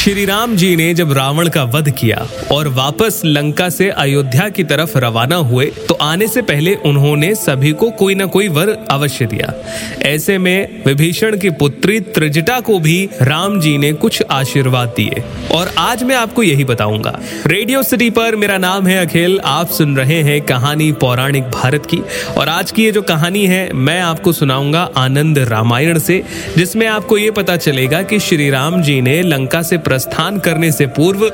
श्री 0.00 0.24
राम 0.24 0.54
जी 0.56 0.76
ने 0.76 0.92
जब 0.94 1.12
रावण 1.12 1.48
का 1.48 1.62
वध 1.64 1.90
किया 1.90 2.26
और 2.52 2.68
वापस 2.68 3.20
लंका 3.24 3.68
से 3.68 3.88
अयोध्या 3.90 4.48
की 4.48 4.64
तरफ़ 4.64 4.96
रवाना 4.98 5.36
हुए 5.36 5.66
तो 5.88 5.94
आने 5.94 6.28
से 6.28 6.42
पहले 6.42 6.74
उन्होंने 6.74 7.34
सभी 7.34 7.72
को 7.72 7.90
कोई 7.90 8.14
ना 8.14 8.26
कोई 8.26 8.48
वर 8.48 8.68
अवश्य 8.90 9.26
दिया। 9.26 9.52
ऐसे 10.02 10.38
में 10.38 10.82
विभीषण 10.84 11.36
की 11.38 11.50
पुत्री 11.50 11.98
त्रिजटा 12.00 12.60
को 12.60 12.78
भी 12.78 13.08
राम 13.22 13.60
जी 13.60 13.76
ने 13.78 13.92
कुछ 13.92 14.22
आशीर्वाद 14.30 14.88
दिए। 14.88 15.22
और 15.52 15.72
आज 15.78 16.02
मैं 16.02 16.16
आपको 16.16 16.42
यही 16.42 16.64
बताऊँगा। 16.64 17.18
रेडियो 17.46 17.82
सिटी 17.82 18.08
पर 18.10 18.36
मेरा 18.36 18.58
नाम 18.58 18.86
है 18.86 19.06
अखिल, 19.06 19.40
आप 19.44 19.68
सुन 19.68 19.96
रहे 19.96 20.22
हैं 20.22 20.40
कहानी 20.40 20.90
पौराणिक 20.92 21.50
भारत 21.50 21.86
की। 21.86 22.00
और 22.36 22.48
आज 22.48 22.70
की 22.70 22.84
ये 22.84 22.92
जो 22.92 23.02
कहानी 23.02 23.44
है, 23.46 23.72
मैं 23.72 24.00
आपको 24.00 24.32
सुनाऊँगा 24.32 24.88
आनंद 24.96 25.38
रामायण 25.38 25.98
से, 25.98 26.22
जिसमें 26.56 26.86
आपको 26.86 27.18
ये 27.18 27.30
पता 27.30 27.56
चलेगा 27.56 28.02
कि 28.02 28.18
श्री 28.20 28.50
राम 28.50 28.82
जी 28.82 29.00
ने 29.00 29.20
लंका 29.22 29.62
से 29.62 29.78
प्रस्थान 29.90 30.38
करने 30.38 30.72
से 30.72 30.86
पूर्व 30.86 31.28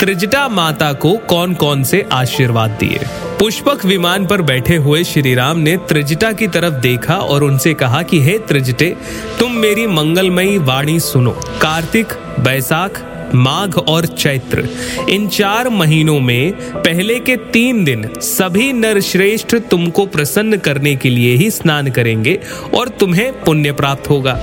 त्रिजटा 0.00 0.48
माता 0.48 0.92
को 0.92 1.12
कौन 1.12 1.54
कौन 1.54 1.82
से 1.82 2.06
आशीर्वाद 2.12 2.70
दिए? 2.70 3.00
पुष्पक 3.38 3.84
विमान 3.84 4.26
पर 4.26 4.42
बैठे 4.42 4.76
हुए 4.76 5.04
श्री 5.04 5.34
राम 5.34 5.58
ने 5.58 5.76
त्रिजटा 5.76 6.32
की 6.32 6.46
तरफ़ 6.46 6.74
देखा 6.74 7.14
और 7.14 7.44
उनसे 7.44 7.74
कहा 7.74 8.02
कि, 8.02 8.20
हे 8.20 8.38
त्रिजटे, 8.38 8.96
तुम 9.38 9.52
मेरी 9.52 9.86
मंगलमयी 9.86 10.58
वाणी 10.58 11.00
सुनो। 11.00 11.30
कार्तिक, 11.62 12.06
बैसाख, 12.40 13.08
माघ 13.34 13.78
और 13.78 14.06
चैत्र, 14.06 14.68
इन 15.10 15.28
चार 15.28 15.68
महीनों 15.68 16.20
में 16.20 16.52
पहले 16.74 17.18
के 17.18 17.36
तीन 17.36 17.84
दिन 17.84 18.08
सभी 18.16 18.72
नरश्रेष्ठ 18.72 19.56
तुमको 19.56 20.06
प्रसन्न 20.06 20.56
करने 20.56 20.96
के 20.96 21.08
लिए 21.08 21.34
ही 21.36 21.50
स्नान 21.50 21.90
करेंगे 21.90 22.40
और 22.74 22.88
तुम्हें 22.88 23.32
पुण्य 23.32 23.72
प्राप्त 23.72 24.10
होगा। 24.10 24.40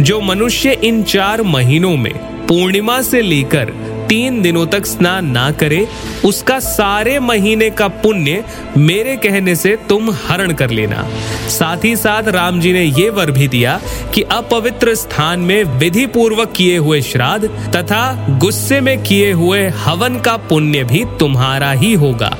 जो 0.00 0.20
मनुष्य 0.20 0.72
इन 0.72 1.02
चार 1.02 1.42
महीनों 1.42 1.96
में 1.96 2.41
पूर्णिमा 2.48 3.00
से 3.02 3.20
लेकर 3.22 3.70
तीन 4.08 4.40
दिनों 4.42 4.66
तक 4.66 4.86
स्नान 4.86 5.26
ना 5.26 5.50
करे, 5.50 5.86
उसका 6.24 6.58
सारे 6.60 7.18
महीने 7.20 7.70
का 7.70 7.88
पुण्य 7.88 8.44
मेरे 8.76 9.16
कहने 9.16 9.56
से 9.56 9.76
तुम 9.88 10.10
हरण 10.28 10.52
कर 10.52 10.70
लेना। 10.70 11.06
साथ 11.48 11.84
ही 11.84 11.94
साथ 11.96 12.28
राम 12.28 12.60
जी 12.60 12.72
ने 12.72 12.82
ये 12.82 13.08
वर 13.10 13.30
भी 13.30 13.48
दिया 13.48 13.80
कि 14.14 14.22
अपवित्र 14.22 14.94
स्थान 14.94 15.40
में 15.40 15.62
विधि 15.78 16.06
पूर्वक 16.06 16.52
किए 16.52 16.76
हुए 16.76 17.00
श्राद्ध 17.02 17.48
तथा 17.76 18.02
गुस्से 18.38 18.80
में 18.80 19.02
किए 19.02 19.32
हुए 19.32 19.66
हवन 19.84 20.18
का 20.18 20.36
पुण्य 20.48 20.84
भी 20.84 21.04
तुम्हारा 21.20 21.70
ही 21.72 21.92
होगा। 21.94 22.36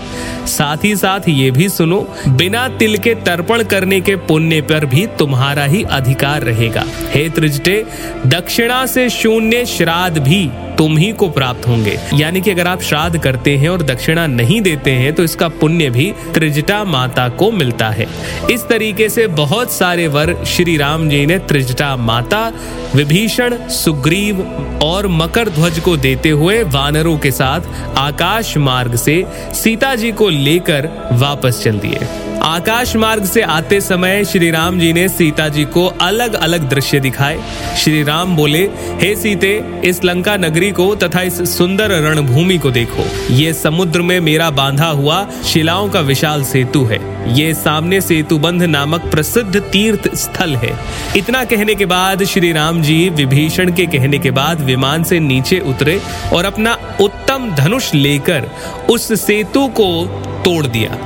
साथ 0.46 0.84
ही 0.84 0.94
साथ 0.96 1.28
ये 1.28 1.50
भी 1.50 1.68
सुनो, 1.68 2.00
बिना 2.28 2.66
तिल 2.68 2.96
के 2.98 3.14
तर्पण 3.14 3.62
करने 3.62 4.00
के 4.00 4.16
पुण्य 4.16 4.60
पर 4.62 4.86
भी 4.86 5.06
तुम्हारा 5.18 5.64
ही 5.64 5.82
अधिकार 5.90 6.42
रहेगा। 6.42 6.84
हे 7.10 7.28
त्रिजटे, 7.28 7.84
दक्षिणा 8.26 8.84
से 8.86 9.08
शून्य 9.10 9.64
श्राद्ध 9.66 10.18
भी 10.18 10.48
तुम 10.78 10.96
ही 10.98 11.12
को 11.12 11.28
प्राप्त 11.28 11.61
होंगे। 11.66 11.98
यानी 12.14 12.40
कि 12.40 12.50
अगर 12.50 12.66
आप 12.66 12.82
श्राद्ध 12.82 13.18
करते 13.18 13.56
हैं 13.56 13.68
और 13.68 13.82
दक्षिणा 13.82 14.26
नहीं 14.26 14.60
देते 14.60 14.90
हैं 14.90 15.12
तो 15.12 15.24
इसका 15.24 15.48
पुण्य 15.60 15.90
भी 15.90 16.12
त्रिजटा 16.34 16.82
माता 16.84 17.28
को 17.28 17.50
मिलता 17.52 17.88
है। 17.90 18.06
इस 18.50 18.66
तरीके 18.68 19.08
से 19.08 19.26
बहुत 19.26 19.72
सारे 19.72 20.06
वर 20.08 20.34
श्री 20.46 20.76
राम 20.76 21.08
जी 21.08 21.24
ने 21.26 21.38
त्रिजटा 21.38 21.94
माता 21.96 22.50
विभीषण, 22.96 23.68
सुग्रीव 23.68 24.40
और 24.82 25.06
मकर 25.06 25.48
ध्वज 25.48 25.78
को 25.78 25.96
देते 25.96 26.28
हुए 26.28 26.62
वानरों 26.62 27.18
के 27.18 27.30
साथ 27.30 27.60
आकाश 27.98 28.56
मार्ग 28.56 28.96
से 28.96 29.24
सीता 29.54 29.94
जी 29.94 30.12
को 30.12 30.28
लेकर 30.28 31.08
वापस 31.12 31.62
चल 31.64 31.78
दिए। 31.78 32.00
आकाश 32.42 32.96
मार्ग 32.96 33.24
से 33.24 33.42
आते 33.42 33.80
समय 33.80 34.24
श्री 34.24 34.50
राम 34.50 34.78
जी 34.80 34.92
ने 34.92 35.08
सीता 35.08 35.48
जी 35.48 35.64
को 35.64 35.86
अलग 35.86 36.34
अलग 36.34 36.68
दृश्य 36.68 37.00
दिखाए। 37.00 37.40
श्री 37.78 38.02
राम 38.02 38.36
बोले, 38.36 38.62
हे 39.02 39.14
सीते, 39.16 39.64
इस 39.84 40.04
लंका 40.04 40.36
नगरी 40.36 40.70
को 40.70 40.94
तथा 40.94 41.22
इस 41.22 41.58
सुंदर 41.58 41.90
रणभूमि 41.90 42.58
को 42.58 42.70
देखो। 42.70 43.34
ये 43.34 43.52
समुद्र 43.52 44.02
में 44.02 44.20
मेरा 44.20 44.50
बांधा 44.50 44.88
हुआ 44.88 45.26
शिलाओं 45.46 45.88
का 45.88 46.00
विशाल 46.00 46.44
सेतु 46.44 46.84
है। 46.84 47.00
ये 47.38 47.54
सामने 47.54 48.00
सेतुबंध 48.00 48.62
नामक 48.62 49.00
प्रसिद्ध 49.00 49.60
तीर्थ 49.60 50.14
स्थल 50.14 50.56
है। 50.56 50.78
इतना 51.16 51.44
कहने 51.44 51.74
के 51.74 51.86
बाद 51.86 52.24
श्री 52.24 52.52
जी 52.82 53.08
विभीषण 53.08 53.72
के 53.72 53.86
कहने 53.86 54.18
के 54.18 54.30
बाद 54.30 54.60
विमान 54.60 55.04
से 55.04 55.20
नीचे 55.20 55.58
उतरे 55.58 56.00
और 56.32 56.44
अपना 56.44 56.78
उत्तम 57.00 57.54
धनुष 57.54 57.94
लेकर 57.94 58.48
उस 58.90 59.12
सेतु 59.20 59.66
को 59.68 60.06
तोड़ 60.44 60.66
दिया। 60.66 60.98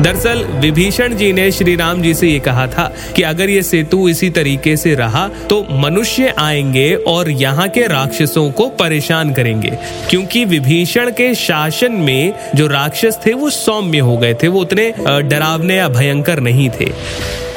दरअसल, 0.00 0.44
विभीषण 0.60 1.14
जी 1.14 1.32
ने 1.32 1.50
श्री 1.52 1.74
राम 1.76 2.02
जी 2.02 2.14
से 2.14 2.28
ये 2.28 2.38
कहा 2.38 2.66
था 2.66 2.84
कि 3.16 3.22
अगर 3.22 3.50
ये 3.50 3.62
सेतु 3.62 4.08
इसी 4.08 4.30
तरीके 4.30 4.76
से 4.76 4.94
रहा 4.94 5.28
तो 5.50 5.66
मनुष्य 5.70 6.34
आएँगे 6.38 6.94
और 6.94 7.30
यहाँ 7.30 7.68
के 7.68 7.86
राक्षसों 7.86 8.50
को 8.50 8.68
परेशान 8.68 9.32
करेंगे, 9.32 9.72
क्योंकि 10.10 10.44
विभीषण 10.44 11.10
के 11.10 11.34
शासन 11.34 11.92
में 11.92 12.32
जो 12.54 12.66
राक्षस 12.66 13.20
थे, 13.26 13.32
वो 13.32 13.50
सौम्य 13.50 13.98
हो 13.98 14.16
गए 14.16 14.34
थे, 14.34 14.48
वो 14.48 14.60
उतने 14.60 14.92
डरावने 15.00 15.76
या 15.76 15.88
भयंकर 15.88 16.40
नहीं 16.40 16.70
थे। 16.70 16.92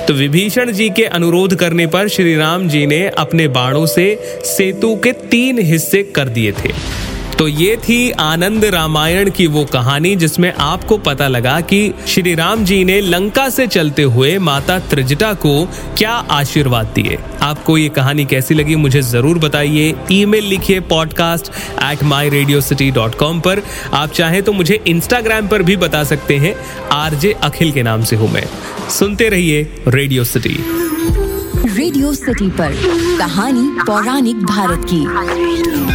तो 0.07 0.13
विभीषण 0.13 0.71
जी 0.71 0.89
के 0.89 1.03
अनुरोध 1.03 1.55
करने 1.55 1.87
पर 1.87 2.07
श्री 2.07 2.35
राम 2.35 2.67
जी 2.67 2.85
ने 2.85 3.07
अपने 3.07 3.47
बाणों 3.47 3.85
से 3.85 4.19
सेतु 4.45 4.95
के 4.95 5.11
तीन 5.11 5.59
हिस्से 5.59 6.03
कर 6.03 6.29
दिए 6.29 6.51
थे। 6.51 7.02
तो 7.43 7.47
ये 7.47 7.75
थी 7.77 8.11
आनंद 8.21 8.65
रामायण 8.65 9.29
की 9.29 9.45
वो 9.47 9.63
कहानी, 9.65 10.15
जिसमें 10.15 10.53
आपको 10.53 10.97
पता 10.97 11.27
लगा 11.27 11.59
कि 11.61 11.79
श्री 12.07 12.33
राम 12.35 12.63
जी 12.65 12.83
ने 12.85 12.99
लंका 13.01 13.47
से 13.49 13.65
चलते 13.67 14.03
हुए 14.03 14.37
माता 14.39 14.77
त्रिजटा 14.81 15.33
को 15.35 15.65
क्या 15.97 16.11
आशीर्वाद 16.31 16.91
दिए। 16.95 17.17
आपको 17.41 17.77
ये 17.77 17.89
कहानी 17.89 18.25
कैसी 18.25 18.53
लगी 18.53 18.75
मुझे 18.75 19.01
ज़रूर 19.01 19.39
बताइए। 19.39 19.93
ईमेल 20.11 20.45
लिखिए 20.45 20.79
podcast 20.89 21.51
at 21.83 22.03
my 22.03 22.29
radio 22.29 22.61
city 22.61 22.89
dot 22.91 23.15
com 23.15 23.39
पर। 23.39 23.61
आप 23.93 24.11
चाहें 24.11 24.41
तो 24.43 24.53
मुझे 24.53 24.79
इंस्टाग्राम 24.87 25.47
पर 25.47 25.63
भी 25.63 25.77
बता 25.77 26.03
सकते 26.05 26.37
हैं। 26.37 26.55
आरजे 26.93 27.31
अखिल 27.43 27.71
के 27.71 27.83
नाम 27.83 28.03
से 28.03 28.15
हूँ 28.15 28.31
मैं। 28.33 28.45
सुनते 28.89 29.29
रहिए 29.29 29.61
रेडियो 29.89 30.23
सिटी 30.25 30.57
रेडियो 31.67 32.13
सिटी 32.13 32.49
पर 32.51 32.73
कहानी 33.19 33.67
पौराणिक 33.81 34.43
भारत 34.45 34.85
की। 34.93 35.92